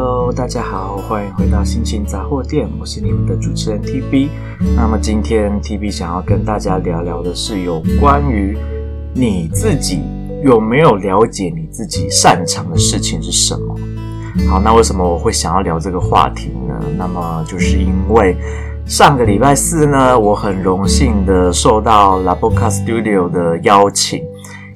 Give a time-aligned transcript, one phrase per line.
[0.00, 4.28] Hello，大家好，欢迎回到心情杂货店，我是你们的主持人 TB。
[4.76, 8.56] 那么今天 TB 想要跟大家聊聊的是有关于
[9.12, 10.00] 你自己
[10.44, 13.74] 有没有了解你自己擅长的事情是什么？
[14.48, 16.80] 好，那为什么我会想要聊这个话题呢？
[16.96, 18.36] 那么就是因为
[18.86, 24.22] 上个礼拜四呢，我很荣幸的受到 La Boca Studio 的邀请。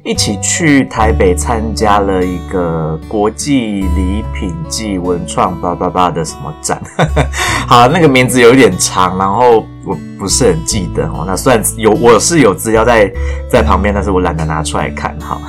[0.05, 6.83] 一起去台北参加了一个国际礼品暨文创叭叭叭的什么展，
[7.69, 11.23] 好，那个名字有点长，然后我不是很记得哦。
[11.25, 13.09] 那虽然有我是有资料在
[13.49, 15.41] 在旁边，但是我懒得拿出来看哈。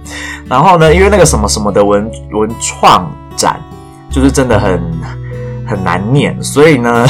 [0.48, 3.60] 然后呢，因为那个什么什么的文文创展，
[4.10, 4.82] 就是真的很。
[5.68, 7.06] 很难念，所以呢，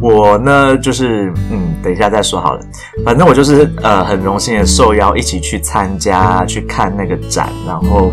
[0.00, 2.60] 我呢就是嗯，等一下再说好了。
[3.04, 8.12] 反正我就是呃，很荣幸的受邀一起去参加去看那个展，然后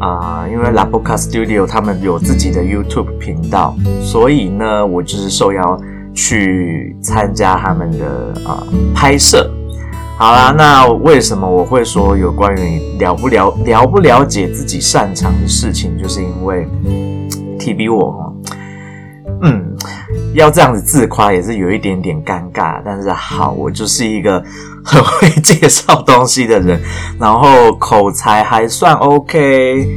[0.00, 5.80] 啊、因为 La Boca Studio 他们有自己的 YouTube 频道，所以呢，我就是受邀
[6.12, 8.62] 去参加他们的啊、
[8.94, 9.50] 拍摄。
[10.18, 16.68] 好啦，那为什么我会说有关于了不了了不了解自己擅长的事情，就是因为
[17.58, 18.34] TB 我。
[19.42, 19.74] 嗯，
[20.34, 24.42] 要这样子自夸也是有一点点尴尬，但是好，我就是一个
[24.84, 26.80] 很会介绍东西的人，
[27.18, 29.88] 然后口才还算 OK，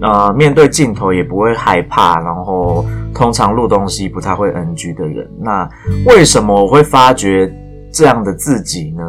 [0.00, 5.28] 呃，面对镜头也不会害怕，然后通常录东西不太会 NG 的人。
[5.40, 5.68] 那
[6.06, 7.52] 为什么我会发觉
[7.92, 9.02] 这样的自己呢？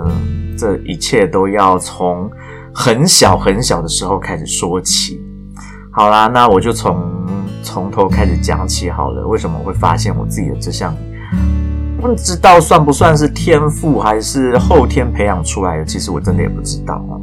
[0.57, 2.29] 这一切都要从
[2.73, 5.21] 很小很小的时候开始说起。
[5.91, 7.20] 好啦，那我就从。
[7.63, 9.27] 从头开始讲起好了。
[9.27, 10.95] 为什么我会发现我自己的这项，
[12.01, 15.85] 不知道算不算是天赋，还是后天培养出来的？
[15.85, 17.13] 其实我真的也不知道啊。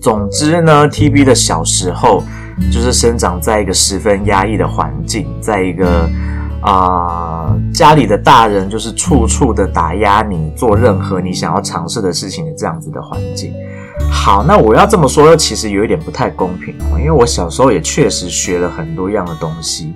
[0.00, 2.22] 总之呢，TB 的小时候
[2.72, 6.08] 就是生长在一个十分压抑的环境，在一个
[6.60, 13.52] 啊、家里的大人就是处处的打压你做任何你想要尝试的事情的这样子的环境。
[14.12, 19.92] 好，那我要这么说，其实有一点不太公平哦，因为我小时候也确实学了很多样的东西，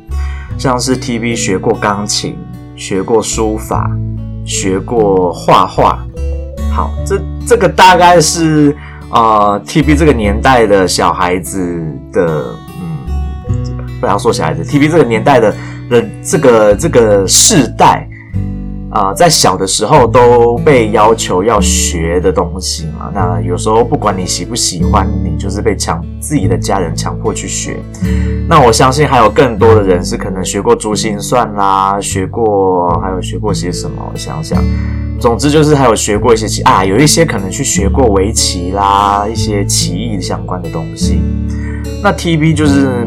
[0.59, 2.37] 像是 TB 学过钢琴，
[2.75, 3.89] 学过书法，
[4.45, 6.05] 学过画画。
[6.75, 8.77] 好，这这个大概是
[9.11, 11.81] 呃 TB 这个年代的小孩子
[12.13, 15.55] 的，嗯，不要说小孩子，TB 这个年代的
[15.89, 18.06] 的这个这个世代。
[18.97, 27.77] 啊、在小的时候都被要求要学的东西嘛，那有时候不管你喜不喜欢，你就是被强自己的家人强迫去学。
[28.49, 34.65] 那我相信还有更多的人是可能学过珠心算啦，学过还有学过些什么，我想想，
[35.21, 41.21] 总之就是还有学过一些棋啊，有一些可能去学过围棋啦，一些棋艺相关的东西。
[42.03, 43.07] 那 TB 就是。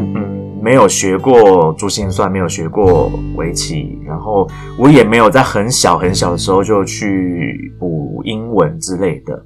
[0.62, 4.46] 没有学过珠心算，没有学过围棋，然后
[4.78, 9.42] 我也没有在很小很小的时候就去补英文之类的。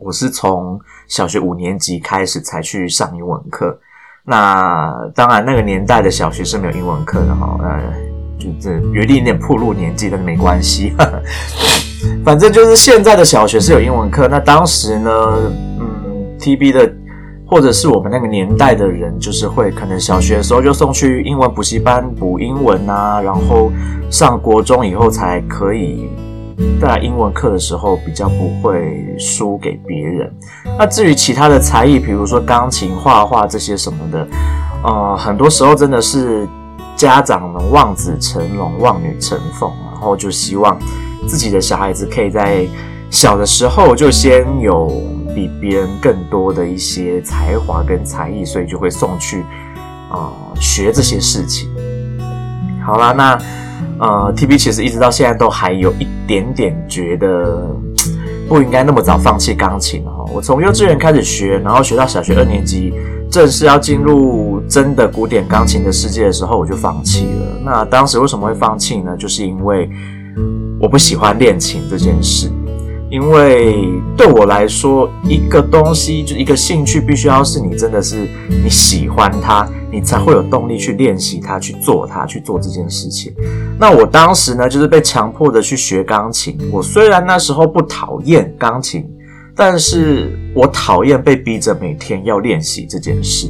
[0.00, 3.78] 我是从小学五年级开始才去上英文课。
[4.26, 7.58] 那当然，那个年代的小学是没有英文课的哈。
[7.62, 7.80] 呃，
[8.38, 10.94] 就这有一点点暴露年纪，但是没关系。
[12.24, 14.26] 反正就是现在的小学是有英文课。
[14.26, 15.10] 那当时呢，
[15.78, 16.94] 嗯，TB 的。
[17.54, 23.70] 或者是我们那个年代的人，就是会可能小学的时候就送去英文补习班补英文啊，然后
[24.10, 26.10] 上国中以后才可以
[26.80, 30.34] 在英文课的时候比较不会输给别人。
[30.76, 34.26] 那至于其他的才艺，比如说钢琴、画画这些什么的，
[34.82, 36.48] 呃，很多时候真的是
[36.96, 40.76] 家长们望子成龙、望女成凤，然后就希望
[41.28, 42.66] 自己的小孩子可以在
[43.10, 44.90] 小的时候就先有。
[45.34, 49.42] 比别人更多的一些才华跟才艺，所以就会送去
[50.10, 50.30] 啊、
[50.60, 51.68] 学这些事情。
[52.84, 53.38] 好啦，那
[53.98, 57.66] 呃 TB 其实一直到现在都还有一点点觉得
[58.48, 60.28] 不应该那么早放弃钢琴哦。
[60.32, 62.92] 我从幼稚园开始学，然后学到小学二年级，
[63.30, 67.60] 正式要进入真的古典钢琴的世界的时候，我就放弃了。
[67.64, 69.16] 那当时为什么会放弃呢？
[69.16, 69.88] 就是因为
[70.78, 72.50] 我不喜欢练琴这件事。
[73.14, 73.76] 因为
[74.16, 83.32] 对我来说，一个东西就一个兴趣，必须要是你真的是你喜欢它，你才会有动力去练习它，去做它，去做这件事情。
[83.78, 86.58] 那我当时呢，就是被强迫的去学钢琴。
[86.72, 89.08] 我虽然那时候不讨厌钢琴，
[89.54, 93.46] 但是我讨厌被逼着每天要练习这件事。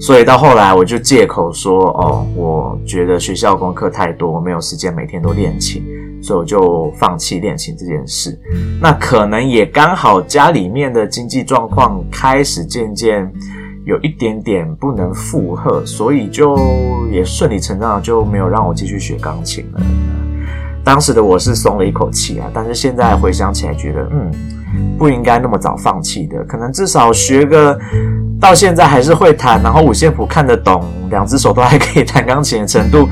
[0.00, 5.82] 所以到后来，我就借口说：“哦，我觉得学校功课太多，我没有时间每天都练琴。”
[6.20, 8.36] 所以我就放弃练琴这件事。
[8.80, 13.32] 那可能也刚好家里面的经济状况开始渐渐
[13.84, 16.58] 有一点点不能负荷，所以就
[17.12, 19.80] 也顺理成章就没有让我继续学钢琴了。
[20.82, 24.32] 当时的我是松了一口气啊，但是现在回想起来，觉得嗯，
[24.98, 26.42] 不应该那么早放弃的。
[26.44, 27.78] 可能至少学个
[28.40, 33.08] 到现在还是会弹，然后五线谱看得懂，两只手都还可以弹钢琴的程度，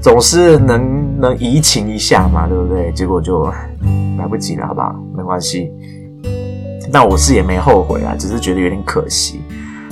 [0.00, 2.92] 总是能能移情一下嘛，对不对？
[2.92, 3.44] 结果就
[4.18, 4.94] 来不及了，好不好？
[5.16, 5.70] 没关系。
[6.92, 9.40] 那我是也没后悔啊，只是觉得有点可惜。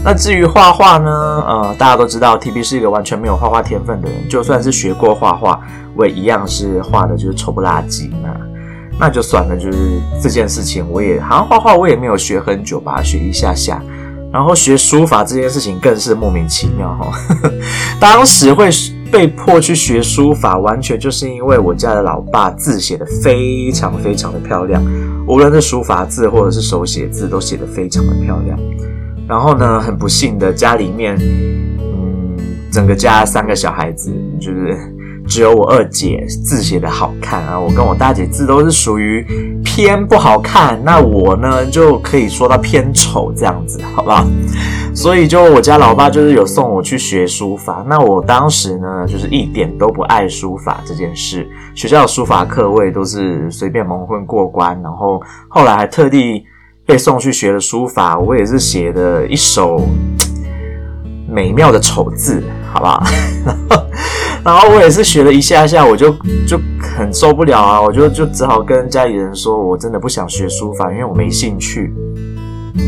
[0.04, 1.10] 那至于画画呢？
[1.46, 5.60] 呃，大家都知道，TB 是一个完全没有画画天分的人，就算是学过画画，
[5.96, 8.28] 我也一样是画的就是丑不拉几嘛。
[8.98, 13.82] 那就算了，就是这件事情，我也好像画画，我也没有学很久吧，学一下下。
[14.32, 17.12] 然后学书法这件事情更是莫名其妙哈。
[18.00, 18.70] 当时会
[19.10, 24.82] 被迫去学书法，完全就是因为我家的老爸字写得非常非常的漂亮，
[25.28, 28.58] 无论是书法字或者是手写字，都写得非常的漂亮。
[29.28, 31.16] 然后呢，很不幸的，家里面，
[31.78, 32.36] 嗯，
[32.70, 34.76] 整个家三个小孩子，就是
[35.26, 39.26] 只有我二姐字写的好看啊，我跟我大姐字都是属于
[39.64, 44.26] 偏不好看，那我呢就可以说到偏丑这样子，好不好？
[44.94, 56.44] 所以就我家老爸就是有送我去学书法，那我当时呢就是一点都不爱书法这件事，学校的书法课位都是随便蒙混过关，然后后来还特地。
[56.84, 59.86] 被送去学了书法，我也是写的一手
[61.28, 62.42] 美妙的丑字，
[62.72, 63.04] 好不好？
[64.44, 66.10] 然后，我也是学了一下下，我就
[66.46, 71.92] 就很受不了啊，我就就只好跟家里人说，我真的不想学书法，因为我没兴趣。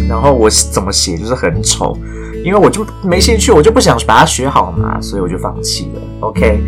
[0.09, 1.97] 然后我怎么写就是很丑，
[2.45, 6.01] 因为我就没兴趣，我就不想把它学好嘛，所以我就放弃了。
[6.21, 6.61] OK，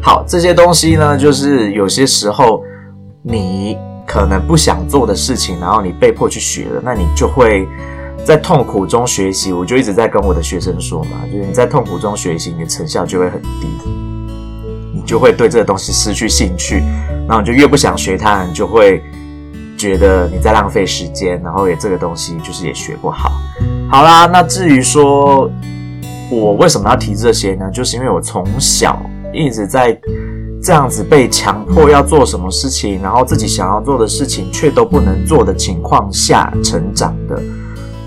[0.00, 2.62] 好，这些东西呢，就是有些时候
[3.22, 3.76] 你。
[4.06, 7.64] 可能不想做的事情，然后你被迫去学了，那你就会
[8.24, 9.52] 在痛苦中学习。
[9.52, 13.68] 我就一直在跟我的学生说嘛，就是你在痛苦中学习，你的成效就会很低，
[15.10, 16.84] 就会对这个东西失去兴趣，
[17.26, 19.02] 然后你就越不想学它，你就会
[19.76, 23.32] 觉得你在浪费时间，然后也这个东西就是也学不好。
[23.90, 25.50] 好啦，那至于说
[26.30, 27.68] 我为什么要提这些呢？
[27.72, 29.02] 就是因为我从小
[29.34, 29.98] 一直在。
[30.62, 37.42] 这样子被强迫要做什么事情，然后自己想要做的事情却都不能做的情况下成长的，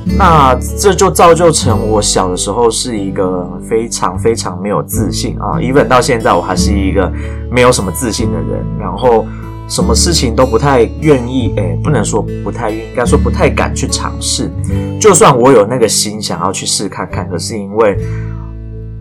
[0.06, 7.12] 那这就造就成我小的时候是一个非常非常没有自信啊，even 到现在我还是一个
[7.50, 9.26] 没有什么自信的人，然后
[9.68, 14.52] 什么事情都不太愿意，诶，不能说不太愿，应该说不太敢去尝试。
[15.00, 17.98] 就算我有那个心想要去试看看，可是因为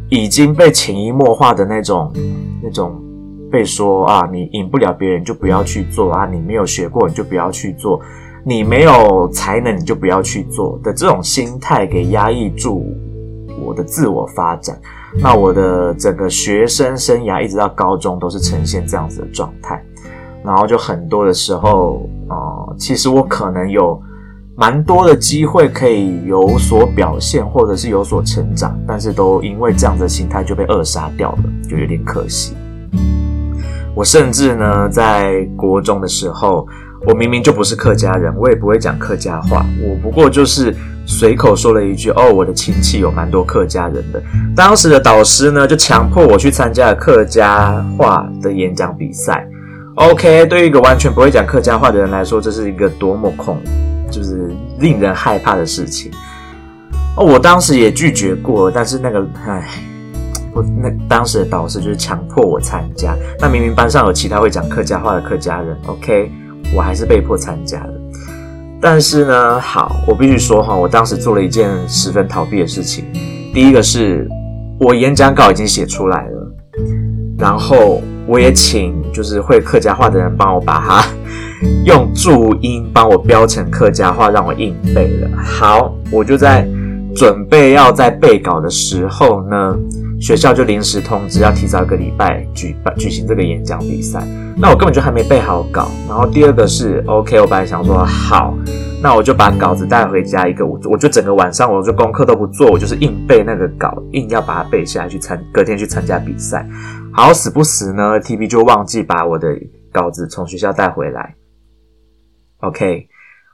[0.08, 2.12] 已经被潜移默化的那种
[2.62, 3.00] 那种。
[3.52, 8.00] 被说啊，你赢不了别人就不要去做啊，你没有学过你就不要去做，
[8.44, 12.84] 你没有才能你就不要去做的这种心态给压抑住
[13.60, 14.80] 我的自我发展。
[15.20, 19.84] 那我的整个学生生涯一直到高中都是呈现这样子的状态，
[20.42, 24.00] 然后就很多的时候、呃，其实我可能有
[24.56, 32.56] 蛮多的机会可以有所表现或者是有所成长，但是都因为这样的心态就被扼杀掉了，就有点可惜。
[33.94, 36.66] 我甚至呢，在国中的时候，
[37.04, 44.22] 我明明就不是客家人，我也不会讲客家话，我不过就是随口说了一句：“哦，我的亲戚有蛮多客家人的。”
[44.54, 49.46] 当时的导师呢，就强迫我去参加了客家话的演讲比赛。
[49.96, 53.58] OK，对于一个完全不会讲客家话的人来说，这是一个多么恐，
[54.10, 56.10] 就是令人害怕的事情。
[57.16, 59.68] 哦，我当时也拒绝过，但是那个，唉。
[60.54, 66.30] 我那当时的导师就是强迫我参加，那明明班上有其他会讲客家话的客家人，OK，
[66.74, 67.92] 我还是被迫参加了。
[68.80, 73.04] 但是呢，好，我必须说哈，我当时做了一件十分逃避的事情。
[73.54, 74.28] 第一个是
[74.80, 76.52] 我演讲稿已经写出来了，
[77.38, 81.04] 然后我也请就是会客家话的人帮我把它
[81.84, 85.30] 用注音帮我标成客家话，让我硬背了。
[85.36, 86.66] 好，我就在
[87.14, 89.76] 准备要在背稿的时候呢。
[90.22, 94.24] 学校就临时通知要提早一个礼拜举办举行这个演讲比赛，
[94.56, 95.90] 那我根本就还没背好稿。
[96.08, 98.54] 然后第二个是，OK，我本来想说好，
[99.02, 106.64] 那我就把稿子带回家一个，我我就整个晚上我就功课都不做，我就是硬背那个稿，硬要把它背下来去参隔天去参加比赛。
[107.12, 109.48] 好死不死呢，TB 就忘记把我的
[109.92, 111.34] 稿子从学校带回来。
[112.60, 113.08] OK，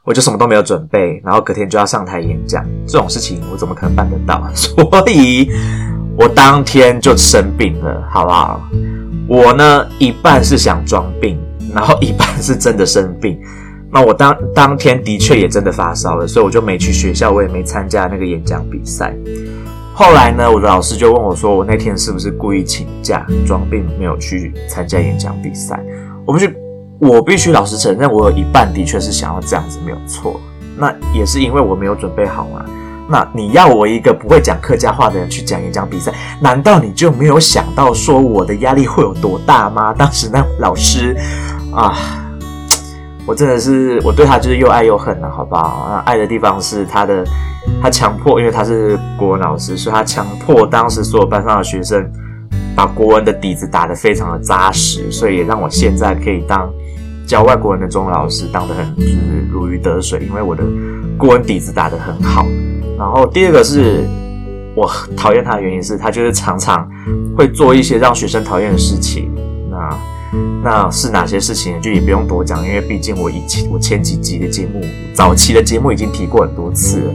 [0.05, 4.47] 我就什么都没有准备，然后隔天就要上台演讲，这种事情我怎么可能办得到？
[4.53, 5.51] 所以。
[6.19, 8.61] 我当天就生病了，好不好？
[9.29, 11.39] 我呢，一半是想装病，
[11.73, 13.39] 然后一半是真的生病。
[13.93, 19.15] 那我当当天的确也真的发烧了，所以我就没去学校，我也没参加那个演讲比赛。
[19.95, 25.81] 后来呢，我的老师就问我说：“我那天是不是故意请假装病，没有去参加演讲比赛？”
[26.27, 26.53] 我不去，
[27.01, 30.41] 我必须老实承认，我有一半的确是想要这样子，没有错。
[30.77, 32.65] 那也是因为我没有准备好嘛。
[33.09, 39.95] 那你要我一个不会讲客家话的人去讲演讲比赛，难道你就没有想到说我的压力会有多大吗？
[39.97, 41.17] 当时那老师
[41.75, 41.97] 啊，
[43.27, 45.87] 我真的是我对他就是又爱又恨了，好不好？
[45.91, 47.25] 那爱的地方是他的，
[47.81, 52.11] 他强迫，因为他是国文老师，所以他强迫当时所有班上的学生
[52.77, 56.71] 把国文的底子打得非常的扎实，所以也让我现在可以当
[57.27, 60.63] 教外国人的中文老师，当得很就是如鱼得水，因为我的
[61.19, 62.47] 国文底子打得很好。
[62.97, 64.09] 然后第二个是
[64.75, 66.89] 我讨厌他的原因是他就是常常
[67.37, 69.31] 会做一些让学生讨厌的事情。
[69.71, 69.99] 那
[70.63, 74.81] 那是哪些事情就也不用多讲，因为毕竟我以前我前几集的节目，
[75.13, 77.13] 早期的节目已经提过很多次了。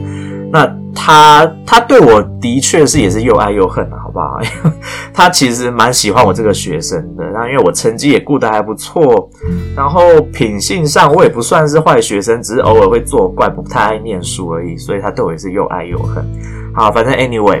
[0.54, 4.38] 那他他对我的确是也是又爱又恨的，好不好？
[5.12, 9.28] 他其实蛮喜欢我这个学生的，然后因为我成绩也顾得还不错，
[9.74, 16.24] 然后品性上我也不算是坏学生，只是偶尔会作怪，不太爱念书而已，所以他对我也是又爱又恨。
[16.72, 17.60] 好，反正 anyway，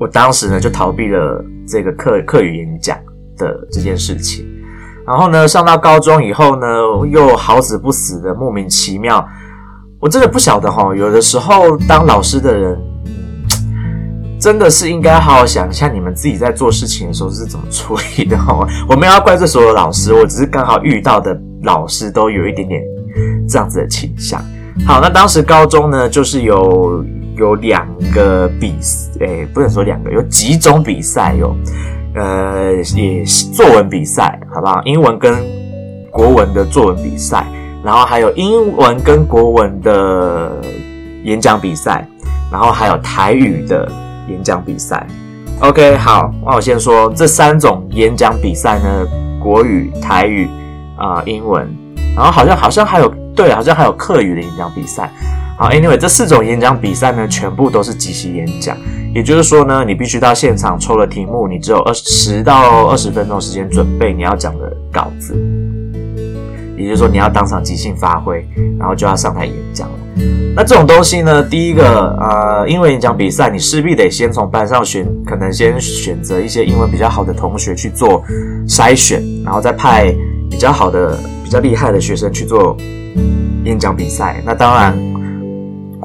[0.00, 2.98] 我当时呢就逃避了这个课课语演讲
[3.38, 4.44] 的这件事情，
[5.06, 6.66] 然后呢上到高中以后呢，
[7.08, 9.24] 又好死不死的莫名其妙。
[9.98, 12.78] 我真的不晓得哈，有的时候当老师的人，
[14.38, 18.66] 真的是应该好好想一下你们自己在做事情的时候是怎么处理的哈。
[18.86, 22.82] 我没有要怪这所有老师，我只是刚好遇到的老师都有一点点
[23.48, 24.38] 这样子的倾向。
[24.86, 27.02] 好，那当时高中呢，就是有
[27.38, 28.74] 有两个比，
[29.20, 31.56] 诶，不能说两个，有几种比赛哟，
[32.14, 34.82] 呃，也是作文比赛，好不好？
[34.84, 35.34] 英文跟
[36.10, 37.46] 国文的作文比赛。
[37.86, 40.60] 然后还有英文跟国文的
[41.22, 42.04] 演讲比赛，
[42.50, 43.88] 然后还有台语的
[44.28, 45.06] 演讲比赛。
[45.60, 49.06] OK，好，那我先说这三种演讲比赛呢，
[49.40, 50.48] 国语、台语
[50.96, 51.64] 啊、英文，
[52.16, 55.08] 然后好像好像还有对，好像还有客语的演讲比赛。
[55.56, 58.76] 好，Anyway，这四种演讲比赛呢，全部都是即席演讲，
[59.14, 65.34] 也就是说呢，你必须到现场抽了题目，你只有二十到二十分钟时间准备你要讲的稿子。
[66.76, 68.46] 也就是说，你要当场即兴发挥，
[68.78, 69.94] 然后就要上台演讲了。
[70.54, 78.22] 那这种东西呢，第一个，呃，英文演讲比赛，你势必得先从班上选，可能先选择一些英文比较好的同学去做
[78.66, 80.14] 筛选，然后再派
[80.50, 82.76] 比较好的、比较厉害的学生去做
[83.64, 84.42] 演讲比赛。
[84.44, 84.96] 那当然。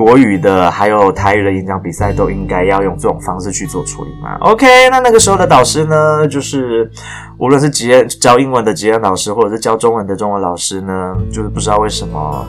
[0.03, 6.89] 国语的还有台语的演讲比赛都应该要用这种方式去做处理嘛？OK，那那个时候的导师呢，就是
[7.37, 12.43] 无论是教教英文的吉恩老师，或者是教中文的中文老师呢，就是不知道为什么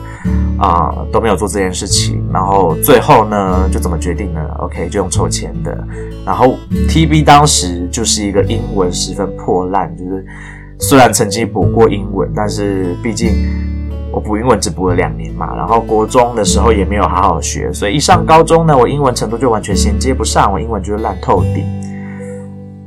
[0.57, 2.27] 啊、都没有做这件事情。
[2.33, 5.77] 然后最后呢，就怎么决定呢？OK，就用抽签的。
[6.25, 6.55] 然后
[6.89, 10.25] TB 当时就是一个英文十分破烂，就是
[10.79, 13.35] 虽然曾经补过英文，但是毕竟。
[14.13, 21.65] 我补英文只补了两年嘛，然后国中的时候也没有好好学，所以一上高中呢，我英文程度就完全衔接不上，我英文就是烂透顶。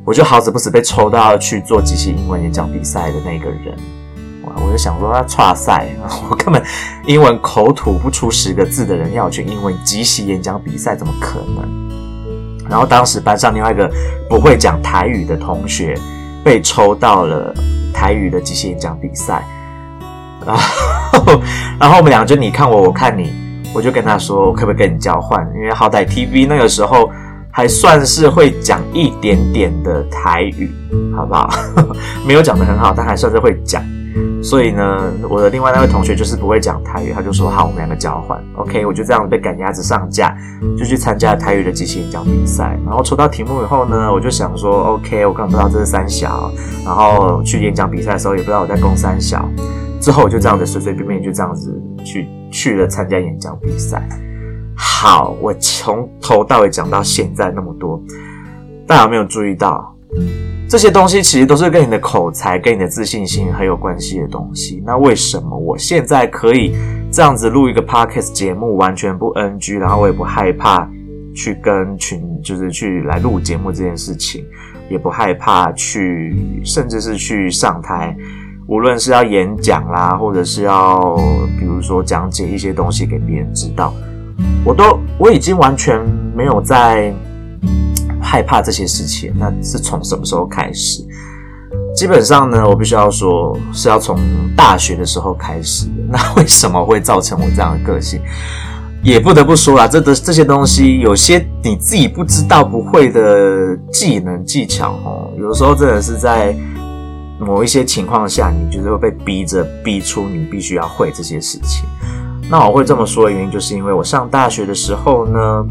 [0.05, 3.77] 我就好死不死被抽到去做即席英文演讲比赛的那个人，
[4.45, 4.53] 哇！
[4.65, 5.89] 我就想说，那剉赛，
[6.31, 6.63] 我根本
[7.07, 12.69] 英文口吐不出十个字的人，要去英文即席演讲比赛，怎么可能？
[12.71, 13.91] 然后当时班上另外一个
[14.29, 15.99] 不会讲台语的同学
[16.45, 17.53] 被抽到了
[17.93, 19.45] 台语的即席演讲比赛。
[21.13, 21.43] 然后，
[21.81, 23.33] 然后我们两个就你看我，我看你，
[23.75, 25.47] 我就跟他说，我可不可以跟你交换？
[25.55, 27.11] 因为好歹 TV 那个时候
[27.51, 30.71] 还算是会讲一点点的台语，
[31.17, 31.49] 好不好？
[32.27, 33.83] 没有讲的很好，但还算是会讲。
[34.47, 38.41] 所以呢，我的另外那位同学就是不会讲台语，他就说好，我们两个交换。
[38.55, 40.33] OK，我就这样被赶鸭子上架，
[40.79, 42.79] 就去参加台语的即兴演讲比赛。
[42.87, 46.49] 然后抽到题目以后呢，我就想说，OK，我根本不知道这是三小，
[46.85, 49.45] 然后去演讲比赛的时候也不知道我在攻三小。
[50.01, 54.01] 之后我就这样子随随便便就这样子去去了参加演讲比赛。
[54.77, 58.01] 好，我从头到尾讲到现在那么多，
[58.87, 59.93] 大家有没有注意到
[60.69, 64.83] 这些东西其实都是跟你的口才、跟你的自信心很有关系的东西。
[64.85, 66.75] 那为什么我现在可以
[67.11, 70.89] 这样子录一个 podcast 节目，完全不 NG，然后我也不害怕
[71.35, 74.45] 去跟群，就是去来录节目这件事情，
[74.91, 76.35] 也不害怕去，
[76.65, 78.17] 甚至是去上台。
[78.67, 81.17] 无论是要演讲啦，或者是要
[81.61, 83.95] 比如说讲解一些东西给别人知道，
[84.65, 87.15] 我都我已经完全没有在
[88.27, 89.33] 害怕这些事情。
[89.39, 91.03] 那是从什么时候开始？
[91.95, 94.19] 基本上呢，我必须要说是要从
[94.55, 95.93] 大学的时候开始的。
[96.11, 98.21] 那为什么会造成我这样的个性？
[99.03, 106.55] 也不得不说啦，这的这些东西，有些你自己不知道不会的技能技巧哦，有时候真的是在
[107.39, 111.85] 某一些情况下，你就是会被逼着逼出你必须要会这些事情。
[112.51, 115.67] 那我会这么说的原因，就是因为我上大学的时候呢，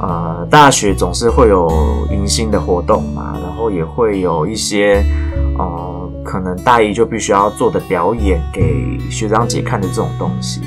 [0.00, 1.70] 呃，大学总是会有
[2.10, 5.04] 迎新的活动嘛，然后也会有一些，
[5.58, 10.60] 呃，可能大一就必须要做的表演给学长姐看的这种东西。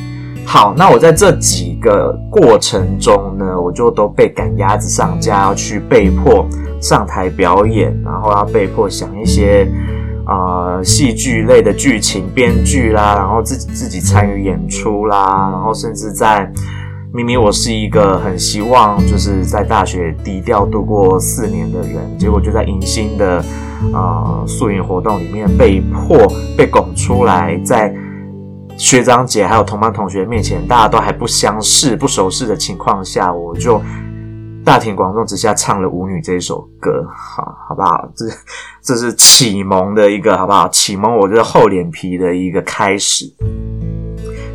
[0.46, 6.48] 好，那我在这几个过程中呢，我就都被赶鸭子上架，要去被迫
[6.82, 9.68] 上台表演，然后要被迫想一些。
[10.32, 16.48] 呃，戏剧类的剧情编剧啦，然后自己自己参与演出啦，然后甚至在
[17.12, 23.44] 明明我是一个很希望就是在大学低调度过四年的人，结果就在迎新的
[23.94, 26.18] 呃宿营活动里面被迫
[26.56, 27.94] 被拱出来，在
[28.78, 33.82] 学长姐还有同班同学面前，大家都还不相识、不熟识的情况下，我就。
[34.62, 38.08] 大庭广众之下唱了《舞女》这一首歌，好，好不好？
[38.14, 38.26] 这
[38.84, 40.68] 这是启蒙的一个，好不好？
[40.68, 43.26] 启蒙我这个厚脸皮的一个开始。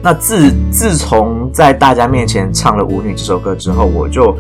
[0.04, 4.37] 那自自从在大家面前唱了《舞女》这首歌之后，我就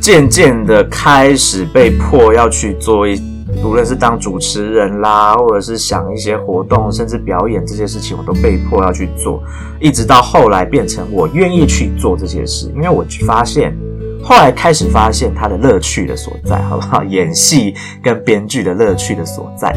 [0.00, 3.20] 渐渐的开始被迫要去做一，
[3.64, 9.42] 无论是当主持人啦，或者是想一些活动，甚至表演这些事情，我都被迫要去做，
[9.80, 13.76] 一直到后来变成我愿意去做这些事，因为我发现。
[14.24, 17.04] 后来开始发现他的乐趣的所在，好不好？
[17.04, 19.70] 演戏跟编剧的乐趣的所在。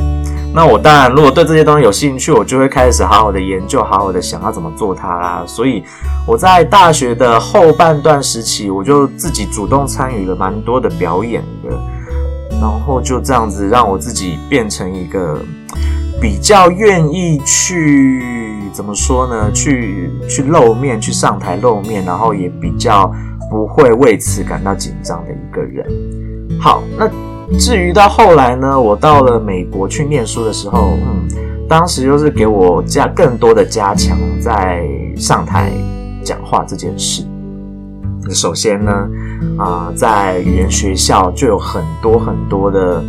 [0.54, 5.44] 那我当然，如果对这些东西有兴趣，我就会开始好好的研究，好好的想要怎么做它啦。
[5.46, 5.84] 所以
[6.26, 11.78] 我在大学的后半段时期，我就自己主动参与了蛮多的表演的，
[12.62, 15.40] 然后就这样子让我自己变成一个
[16.22, 18.24] 比较愿意去
[18.74, 19.52] 怎么说呢？
[19.54, 23.12] 去去露面，去上台露面，然后也比较。
[23.50, 25.86] 不会为此感到紧张的一个人。
[26.60, 27.10] 好，那
[27.58, 31.28] 至于到后来呢，我到了美国去念书的时候，嗯，
[31.68, 35.72] 当时就是给我加更多的加强在上台
[36.24, 37.24] 讲话这件事。
[38.30, 39.10] 首先呢，
[39.58, 43.04] 啊、在语言学校就有很多很多的。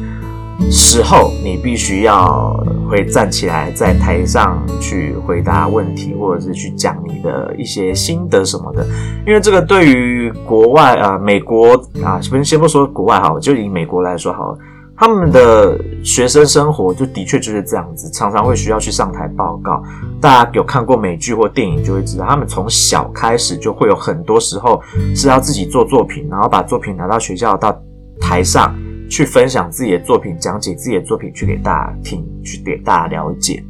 [0.71, 2.53] 时候，你必须要
[2.90, 8.85] 会站起来，在台上去回答问题，或者是去讲你的一些心得什么的。
[9.27, 11.73] 因为这个对于国外啊、美国
[12.05, 14.59] 啊，先先不说国外好，就以美国来说好了，
[14.97, 19.83] 他们的学生生活就的确就是这样子，常常会需要去上台报告。
[20.21, 24.83] 大家有看过美剧或电影就会知道，他们从小开始就会有很多时候
[25.14, 27.75] 是要自己做作品，然后把作品拿到学校到
[28.21, 28.77] 台上。
[29.09, 33.64] 去分享自己的作品，讲解自己的作品，去给大家听，去给大家了解。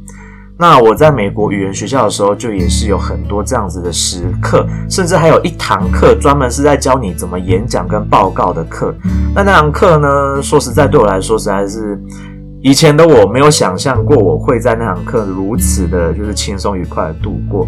[0.61, 8.93] 那我在美国语言学校的时候，就也是有很多这样子的时刻，甚至还有一堂课专门是在教你怎么演讲跟报告的课。
[9.33, 11.97] 那那堂课呢，说实在，对我来说实在是
[12.61, 17.65] 以前的我没有想象过，我会在那堂课如此的，就是轻松愉快的度过。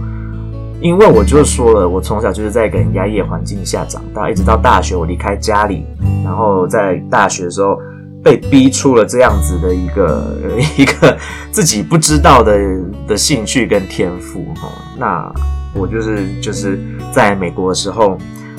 [0.82, 5.86] 因为我就说了，我从小就是在一个很压抑环境下长大，一直到大学我离开家里，
[6.26, 7.78] 然后在大学的时候
[8.24, 10.38] 被逼出了这样子的一个
[10.78, 11.16] 一个
[11.52, 12.60] 自己不知道的
[13.08, 14.68] 的兴趣跟天赋哈。
[14.98, 15.32] 那
[15.76, 16.80] 我就是就是
[17.12, 18.18] 在美国的时候，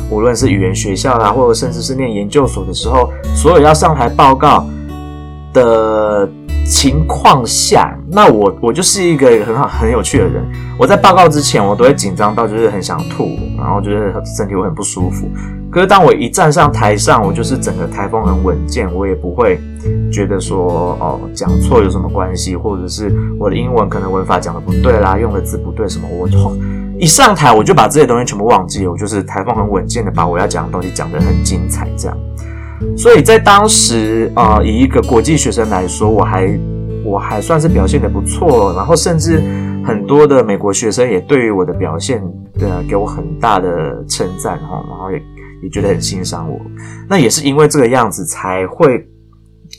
[0.08, 4.64] 无论是语言学校啦，或者甚至是念研究所的时候，所有要上台报告
[5.52, 6.28] 的
[6.64, 10.42] 情况下，那我我就是一个很好很有趣的人。
[10.78, 15.28] 我在报告之前，我都会紧张到就是很想吐，然后就是身体会很不舒服。
[15.70, 19.58] 可是当我一站上台上，我就是整个台风很稳健，我也不会
[20.12, 26.36] 觉得说哦讲错有什么关系，或者是我的英文可能文法讲的不对啦，用的字不对什么，我就
[26.98, 32.16] 一上台我就把这些东西全部忘记了，我就是台风很稳健的把我要讲的东西讲得很精彩这样。
[32.96, 36.60] 所以在当时啊、呃，以一个国际学生来说，我还
[37.04, 39.42] 我还算是表现得不错，然后甚至
[39.84, 42.22] 很多的美国学生也对于我的表现
[42.58, 45.20] 的给我很大的称赞哈，然后也
[45.62, 46.60] 也觉得很欣赏我。
[47.08, 49.04] 那也是因为这个样子，才会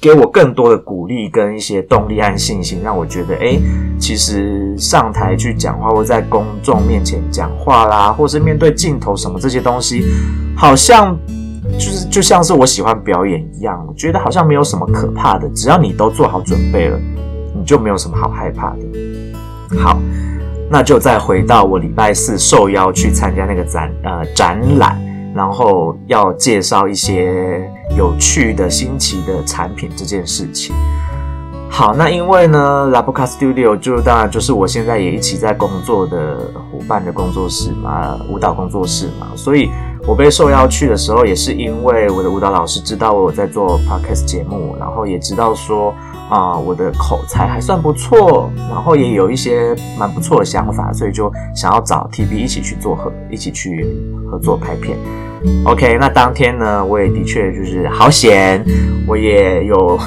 [0.02, 3.62] 给我更多的鼓励跟一些动力和信心，让我觉得诶，
[4.00, 10.04] 其实上台去讲话或在公众面前讲话啦，或是面对镜头什么这些东西，
[10.58, 11.18] 好像。
[11.72, 17.00] 就是就像是我喜欢表演一样，我觉得好像没有什么可怕的，只要你都做好准备了，
[17.56, 18.80] 你就没有什么好害怕的。
[19.80, 19.98] 好，
[20.70, 25.00] 那就再回到我礼拜四受邀去参加那个展呃展览，
[25.34, 30.76] 然后要介绍一些有趣的新奇的产品这件事情。
[31.70, 36.38] 好，那因为呢，Labuka Studio 就当然就是我现在也一起在工作的
[36.72, 39.72] 伙伴的工作室嘛，舞蹈工作室嘛，所以
[40.06, 45.96] 我被受邀去的时候，也是因为我的舞蹈老师知道我在做 Podcast 节目，然后也知道说
[46.34, 53.86] 啊、我的口才还算不错，然后也有一些蛮不错的想法，所以就想要找 TB 一起去做合，一起去
[54.32, 54.98] 合作拍片。
[55.64, 58.66] OK，那当天呢，我也的确就是好险，
[59.08, 60.00] 我也有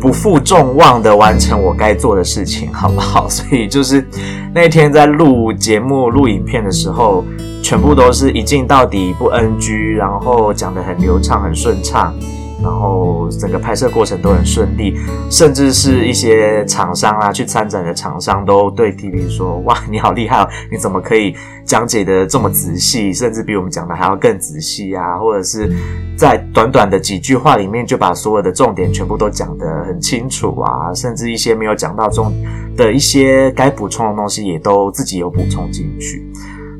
[0.00, 3.28] 不负众望的完成我该做的事情，好不好？
[3.28, 4.04] 所以就是
[4.52, 7.24] 那天在录节目、录影片的时候，
[7.62, 12.12] 全部都是一镜到底不 NG，然后讲得很流畅、很顺畅。
[12.62, 14.94] 然后整个拍摄过程都很顺利，
[15.30, 20.48] 甚至是一些厂商啊，去参展的厂商都对 TV 说：“哇，你好厉害哦！
[20.70, 25.18] 你怎么可以讲解得这么仔细，甚至比我们讲的还要更仔细啊？
[25.18, 25.72] 或者是
[26.16, 32.32] 在短短的几句话里面就把所有的重点全部都讲得很清楚啊，甚至一些没有讲到中
[32.76, 36.22] 的一些该补充的东西也都自己有补充进去。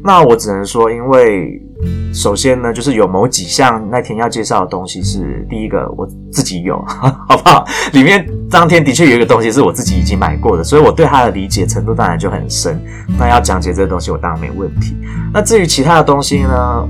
[0.04, 1.62] 那我只能说，因为。
[2.12, 7.64] 首先呢，就是有某几项那天要介绍的东西是第一个，我自己有，好不好？
[7.92, 12.80] 里面当天的确有一个东西是我自己已经买过的，所以我对它的理解程度当然就很深。
[13.18, 14.96] 那要讲解这个东西，我当然没问题。
[15.32, 16.88] 那至于其他的东西呢，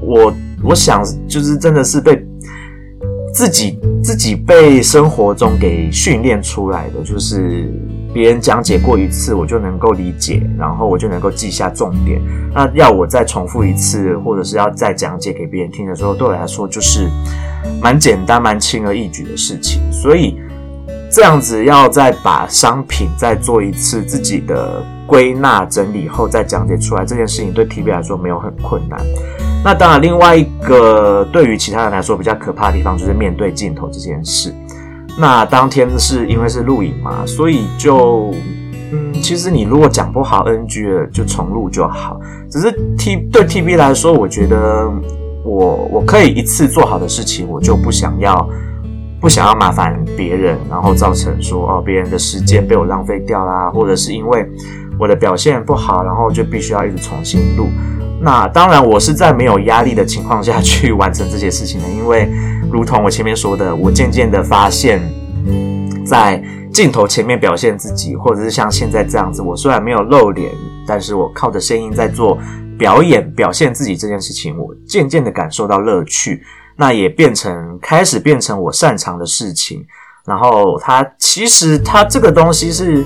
[0.00, 2.24] 我我想就是真的是被
[3.34, 7.68] 自己自己被生活中给训练出来的，就是。
[8.12, 12.20] 别人讲解过一次，我就能够理解，然后我就能够记下重点。
[12.52, 17.08] 那要我再重复一次，或者是要再讲解给别人听的时候，对我来说就是
[17.80, 19.80] 蛮简单、蛮轻而易举的事情。
[19.92, 20.40] 所以
[21.10, 29.00] 这样子要再把商品再做一次自己的归纳整理后再讲解出来，这件事情对 TB 来说没有很困难。
[29.62, 34.54] 那当然，另外一个对于其他人来说比较可怕的地方，就是面对镜头这件事。
[35.18, 38.32] 那当天是因为是录影嘛，所以就
[38.92, 42.20] 嗯，其实你如果讲不好 NG 了，就重录就好。
[42.50, 44.90] 只是 T 对 TB 来说，我觉得
[45.44, 48.48] 我我可以一次做好的事情，我就不想要
[49.20, 54.44] 不想要麻烦别人，然后造成说哦别人的时间被我浪费掉啦，或者是因为
[54.98, 57.68] 我的表现不好，然后就必须要一直重新录。
[58.22, 62.28] 那当然，我是在没有压力的情况下去完成这些事情的，因为
[62.72, 65.00] 如同我前面说的，我渐渐的发现，
[66.06, 70.52] 在镜头前面表现自己，或者是像现在这样子，我虽然没有露脸，
[70.86, 72.38] 但是我靠着声音在做
[72.78, 76.42] 表演，表现自己这件事情，我渐渐的感受到乐趣，
[76.76, 79.84] 那也变成开始变成我擅长的事情。
[80.24, 83.04] 然后它其实它这个东西是。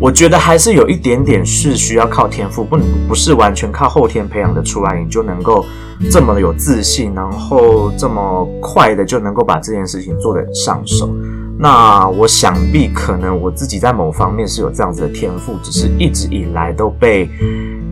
[0.00, 5.64] 我觉得还是有一点点是需要靠天赋，不不是完全靠后天培养的出来，你就能够
[6.08, 11.10] 这么有自信，然后这么快的就能够把这件事情做得上手。
[11.58, 17.28] 那我想必可能我自己在某方面是有这样子的天赋，只是一直以来都被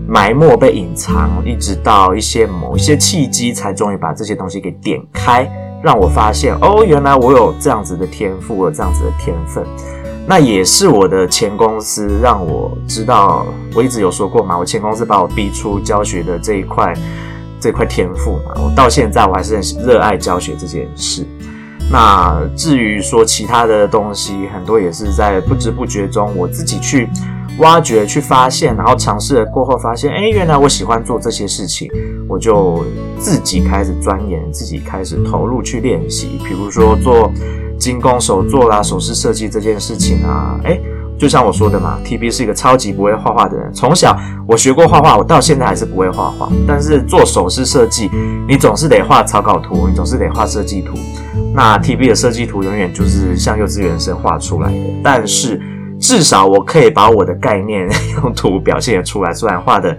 [0.07, 5.51] 埋没、被隐藏，一直到一些某一些契机，才终于把这些东西给点开，
[5.83, 9.67] 让我发现哦，原来我有这样子的天赋，有这样子的天分。
[10.29, 16.93] 那也是我的前公司让我知道，我一直有说过嘛，我前公司把我逼出教学的这一块，
[17.61, 21.25] 这块天赋嘛，我到现在我还是很热爱教学这件事。
[21.93, 27.09] 那至于说其他的东西，很多也是在不知不觉中我自己去
[27.59, 31.89] 挖掘、去发现，然后尝试了过后发现，诶，原来我喜欢做这些事情，
[32.29, 32.85] 我就
[33.21, 37.33] 自己开始钻研，自己开始投入去练习，比如说做。
[37.79, 40.81] 精工手作啦，首饰设计这件事情啊，诶，
[41.19, 43.73] 就像我说的嘛，TB 是一个超级不会画画的人。
[43.73, 46.49] 从小我学过画画，我到现在还是不会画画。
[46.67, 48.11] 但是做首饰设计，
[48.49, 50.95] 你总是得画草稿图，你总是得画设计图。
[51.55, 54.79] 那 TB 的设计图永远就是像幼稚园生画出来的。
[55.03, 55.61] 但是
[56.01, 57.89] 至少我可以把我的概念
[58.23, 59.97] 用图表现出来，虽然画的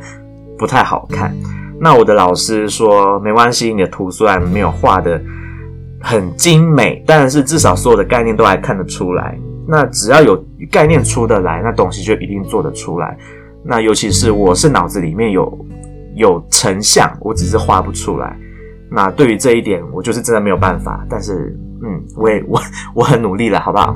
[0.58, 1.36] 不太好看。
[1.80, 5.22] 那我的老师说，没关系，你的图虽然没有画的。
[6.08, 9.38] 很精美，但是至少所有的概念都还看得出来。
[9.67, 10.41] 那只要有
[10.72, 13.17] 概念出得来，那东西就一定做得出来。
[13.62, 15.65] 那尤其是我是脑子里面有
[16.15, 18.34] 有成像，我只是画不出来。
[18.89, 21.06] 那对于这一点，我就是真的没有办法。
[21.10, 22.62] 但是，嗯，我也 我
[22.93, 23.93] 我很努力了，好不好？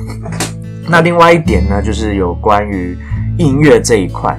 [0.89, 2.97] 那另外一点呢，就是有关于
[3.37, 4.37] 音乐这一块。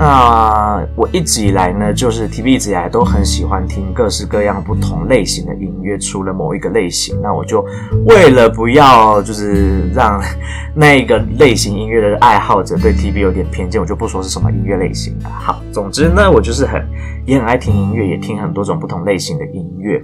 [0.00, 7.62] 那我一直以来呢，就是 TB 一直以来都很喜欢听各式各样不同类型的音乐，除了某一个类型，那我就
[8.06, 10.18] 为了不要就是让
[10.74, 15.28] 那个类型音乐的爱好者对 TB 有点偏见，我就不说是什么音乐类型了。
[15.28, 16.82] 好，总之呢，我就是很
[17.26, 20.02] 也很爱听音乐，也听很多种不同类型的音乐，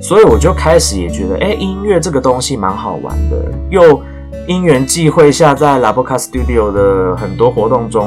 [0.00, 4.02] 所以我就开始也觉得，哎，音乐这个东西蛮好玩的，又。
[4.48, 8.06] 因缘际会下，在 La Boca Studio 的很多活动中，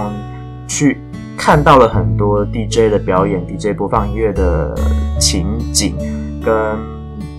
[0.70, 0.98] 去
[1.40, 4.76] 看到了很多 DJ 的表演，DJ 播放音乐的
[5.18, 5.96] 情景
[6.44, 6.54] 跟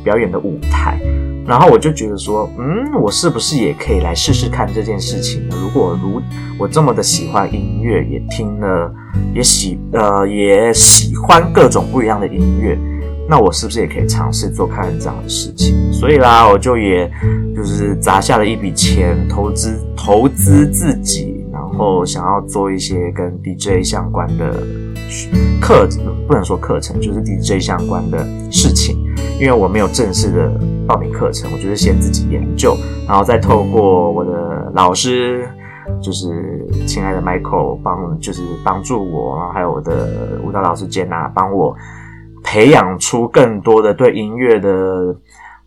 [0.03, 0.99] 表演的舞台，
[1.47, 5.57] 然后我就觉得说，嗯，我是不是也可以来试试看这件事情呢？
[5.61, 6.21] 如果如
[6.59, 8.91] 我这么的喜欢音乐，也听了，
[9.35, 12.79] 也喜呃也喜欢各种不一样的音乐。
[13.29, 15.93] 那我是不是也可以尝试做看这样的事情？
[15.93, 17.09] 所以啦，我就也
[17.55, 21.30] 就是砸下了一笔钱，投资投资自己，
[21.77, 24.53] 后想要做一些跟 DJ 相关的
[25.61, 25.89] 课，
[26.27, 28.19] 不能说课程，就是 DJ 相关的
[28.51, 28.97] 事情。
[29.39, 30.51] 因为我没有正式的
[30.87, 32.77] 报名课程，我就是先自己研究，
[33.09, 35.49] 然后再透过我的老师，
[36.03, 41.77] 就是亲爱的 Michael 帮，就是帮助我，然后还有我的舞蹈老师 Jenna 帮我。
[42.43, 45.15] 培养出更多的对音乐的，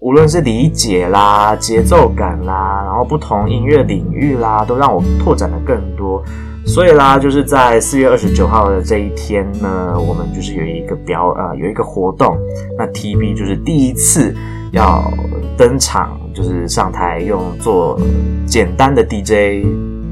[0.04, 6.22] 无论是理解啦、节奏感啦，然后不同音乐领域啦，都让我拓展了更多。
[6.66, 12.38] 所以啦，就是在四月二十九号的这一天呢，我们就是有一个表呃有一个活动，
[12.78, 14.36] 那 TB 就是第一次
[14.74, 15.10] 要
[15.58, 17.98] 登场，就是上台用做
[18.46, 19.64] 简单的 DJ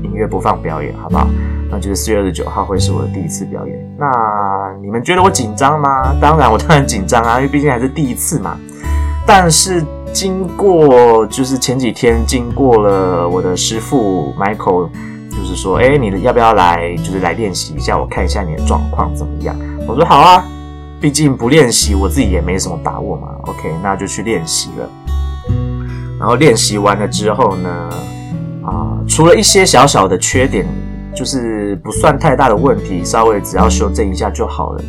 [0.04, 1.28] 音乐播放表演，好不好？
[1.70, 3.96] 那就是四月二十九号会是我的第一次表演。
[4.00, 4.10] 那
[4.82, 6.16] 你们觉得我紧张吗？
[6.22, 8.58] 当然，我当然紧张啊，因为毕竟还是第一次嘛。
[9.26, 14.90] 但是经过就是前几天经过了我的师傅 Michael，
[15.30, 19.56] 就是说，哎，你的要不要来，就是来练习一下，我看一下你的状况怎么样？
[19.88, 20.46] 我说好啊，
[21.00, 23.30] 毕竟不练习我自己也没什么把握嘛。
[23.48, 24.90] OK，那就去练习了。
[26.20, 27.90] 然后练习完了之后呢，
[28.64, 30.66] 啊，除了一些小小的缺点。
[31.14, 34.84] 就是不算太大的问题，稍微只要修正一下就好了。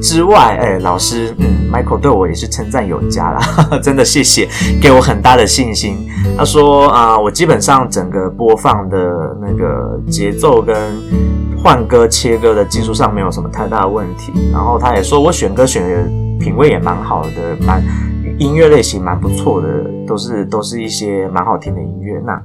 [0.00, 3.40] 之外，哎，老师，嗯，Michael 对我也是称赞有加啦，
[3.82, 4.48] 真的谢谢，
[4.80, 6.08] 给我很大的信心。
[6.36, 10.74] 他说啊，我基本上整个播放的那个节奏跟
[11.62, 14.32] 换歌切歌的技术上没有什么太大的问题。
[14.52, 16.02] 然后他也说我选歌选的
[16.38, 17.82] 品味也蛮好的，蛮
[18.38, 19.68] 音乐类型蛮不错的，
[20.06, 22.20] 都是都是一些蛮好听的音乐。
[22.24, 22.42] 那。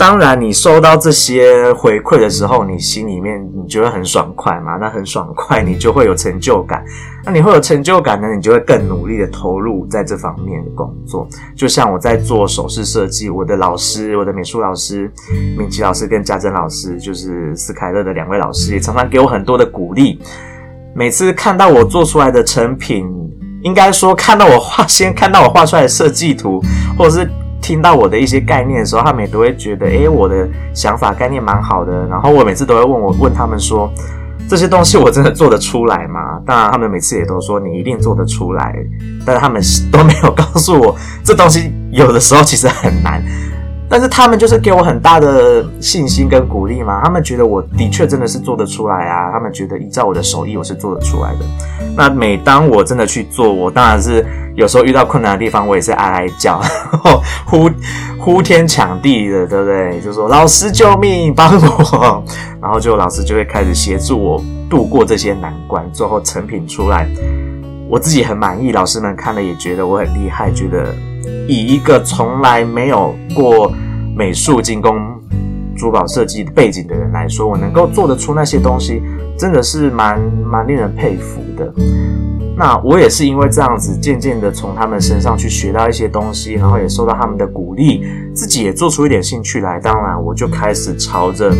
[0.00, 4.76] 当然，你收到这些回馈的时候，你心里面你觉得很爽快嘛。
[4.80, 6.82] 那很爽快，你就会有成就感。
[7.22, 11.28] 那你会有成就感呢，你就会更努力的投入在这方面的工作。
[11.54, 15.12] 就像我在做首饰设计，我的老师，我的美术老师
[15.58, 20.18] 敏琪老师跟家珍老师，就是斯凯勒的两位老师，也常常给我很多的鼓励。
[20.94, 23.06] 每次看到我做出来的成品，
[23.62, 26.58] 应该说看到我画，先看到我画出来的设计图，
[26.96, 27.30] 或者是。
[27.60, 32.06] 听到我的一些概念的时候，他们也都会觉得，诶，我的想法概念蛮好的。
[32.06, 33.92] 然后我每次都会问我问他们说，
[34.48, 36.40] 这些东西我真的做得出来吗？
[36.46, 38.74] 当然，他们每次也都说你一定做得出来，
[39.24, 43.22] 但是他们都没有告诉我，这东西有的时候其实很难。
[43.90, 51.38] 但是他们就是给我很大的信心跟鼓励嘛，他们觉得我的确真的是做得出来啊，他们觉得依照我的手艺我是做得出来的。
[51.96, 54.24] 那每当我真的去做，我当然是
[54.54, 56.62] 有时候遇到困难的地方，我也是哀哀叫，
[57.44, 57.68] 呼
[58.16, 60.00] 呼天抢地的，对不对？
[60.00, 62.24] 就说老师救命，帮我，
[62.62, 67.08] 然后就老师就会开始协助我度过这些难关，最后成品出来，
[67.88, 70.94] 我自己很满意，老师们看了也觉得我很厉害，觉得。
[71.48, 73.72] 以一个从来没有过
[74.16, 74.96] 美术、精工、
[75.76, 79.02] 珠宝设计背景的人来说，我能够做得出那些东西，
[79.38, 81.72] 真的是蛮蛮令人佩服的。
[82.56, 88.04] 那我也是因为这样子，渐渐的从他们身上去学到一些东西，然后也受到他们的鼓励，
[88.34, 89.80] 自己也做出一点兴趣来。
[89.80, 91.50] 当然，我就开始朝着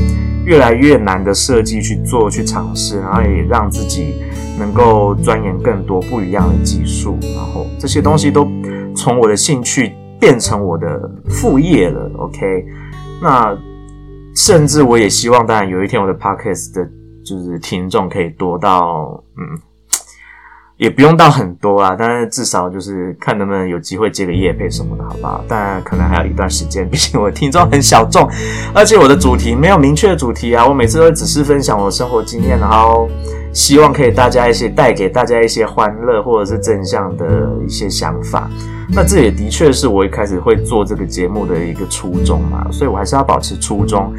[0.44, 4.16] 越来越难的设计去做、去尝试，然后也让自己
[4.58, 8.46] 能够钻研更多不一样的技术，然后这些东西都。
[8.94, 12.64] 从我的兴趣变成我的副业了，OK？
[13.22, 13.56] 那
[14.34, 16.88] 甚至我也希望，当然有一天我的 Podcast 的
[17.24, 19.58] 就是听众可以多到，嗯，
[20.76, 25.44] 也不用到很多啊，但是至少就是看能不能有机会接个业配什么的，好不好？
[25.48, 28.28] 但可能还有一段时间，毕竟我的听众很小众，
[28.74, 33.08] 而且我的主题没有明确的主题啊，我每次都只是分享我的生活经验，然后。
[33.52, 38.48] 希望可以大家一些带给大家一些欢乐或者是正向的一些想法，
[38.92, 44.12] 那这也的确是我一开始会做这个节目的一个初衷嘛，所以我还是要保持初衷。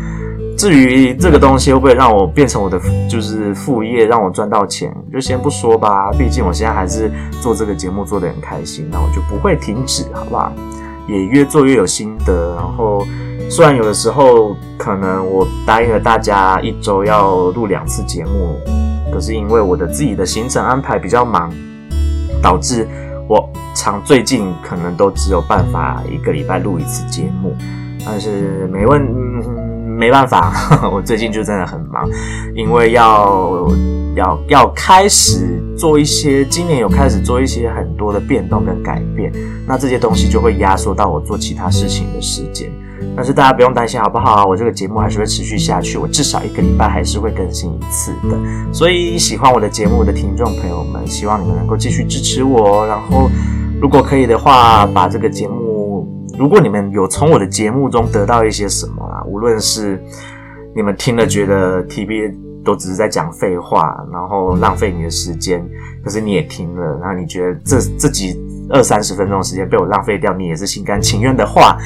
[0.57, 2.79] 至于这个东西会不会让我变成我的
[3.09, 6.11] 就是副业，让我赚到钱，就先不说吧。
[6.11, 10.51] 毕竟我现在还是做这个节目做得很开心，那我就不会停止，好不好？
[11.07, 12.55] 也越做越有心得。
[12.55, 13.05] 然后
[13.49, 18.59] 虽然有的时候可能我答应了大家一周要录两次节目。
[19.11, 21.51] 可是因为我的自己的行程安排比较忙，
[22.41, 22.87] 导致
[23.73, 27.55] 常最近可能都只有办法一个礼拜录一次节目。
[28.05, 28.99] 但是没问，
[29.97, 30.51] 没办法，
[30.91, 32.09] 我最近就真的很忙，
[32.55, 33.67] 因为要
[34.15, 39.31] 要要开始做一些，今年有开始做一些很多的变动跟改变，
[39.67, 42.71] 那这些东西就会压缩到我做其他事情的时间。
[43.15, 44.45] 但是大家不用担心，好不好？
[44.45, 48.37] 我这个节目还是会持续下去，我至少一个礼拜还是会更新一次的。
[48.73, 53.29] 所以喜欢我的节目的听众朋友们，希望你们能够继续支持我，然后
[53.81, 59.99] 如果可以的话，把这个节目，如果你们有从我的节目中得到一些什么啊，无论是
[60.75, 62.31] 你们听了觉得 TB
[62.63, 65.67] 都只是在讲废话，然后浪费你的时间，
[66.03, 68.39] 可是你也听了，然后你觉得这这几
[68.69, 71.77] 二三十分钟的时间被我浪费掉，你也是心甘情愿的话。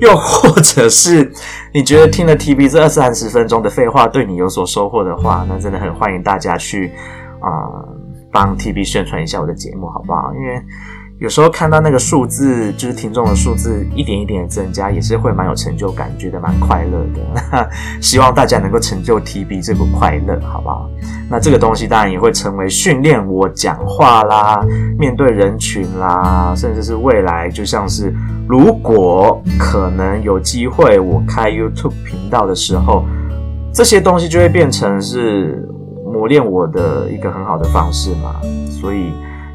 [0.00, 1.32] 又或者是
[1.72, 6.90] 你觉得听了 TB 这二三十分钟的废话对你有所收获的话，那真的很欢迎大家去
[7.40, 7.88] 啊、呃、
[8.32, 10.34] 帮 TB 宣传一下我的节目，好不好？
[10.34, 10.60] 因为
[11.20, 17.70] 有时候看到那个数字，就是听众的数字一点一点的增加，也是会蛮有成就感，觉得蛮快乐的。
[18.02, 20.90] 希望大家能够成就 TB 这个快乐，好不好？
[21.30, 24.60] 那这个东西当然也会成为训练我讲话啦，
[24.98, 28.12] 面对人群啦，甚至是未来，就像是
[28.48, 33.04] 如果可能有机会我开 YouTube 频道的时候，
[33.72, 35.66] 这些东西就会变成是
[36.12, 39.12] 磨练我的一个很好的方式嘛，所以。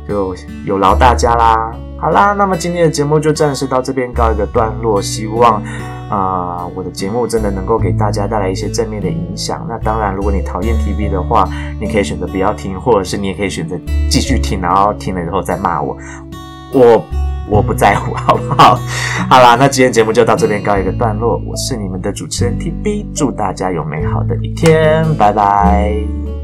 [0.10, 5.00] 就有劳大家啦，好啦，那么今天的节目就暂时到这边告一个段落。
[5.00, 5.62] 希望
[6.10, 9.64] 啊、我的节目真的能够给大家带来一些正面的影响。
[9.70, 11.48] 那当然，如果你讨厌 TB 的话，
[11.80, 15.96] 你可以选择不要听，或者是你也可以选择继续听，然后听了以后再骂我。
[16.74, 17.06] 我
[17.48, 18.80] 我不在乎，好不好？
[19.30, 21.40] 好啦，那今天节目就到这边告一个段落。
[21.48, 26.39] 我是你们的主持人 TB，祝大家有美好的一天，拜拜。